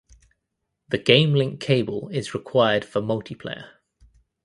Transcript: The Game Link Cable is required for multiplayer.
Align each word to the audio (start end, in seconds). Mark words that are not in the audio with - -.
The 0.89 0.97
Game 0.97 1.35
Link 1.35 1.59
Cable 1.61 2.09
is 2.09 2.33
required 2.33 2.83
for 2.83 3.01
multiplayer. 3.01 3.65